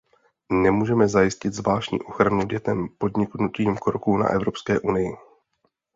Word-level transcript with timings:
Nemůžeme 0.51 1.07
zajistit 1.07 1.53
zvláštní 1.53 2.01
ochranu 2.01 2.45
dětem 2.45 2.87
podniknutím 2.97 3.77
kroků 3.77 4.17
na 4.17 4.27
evropské 4.29 4.79
úrovni. 4.79 5.17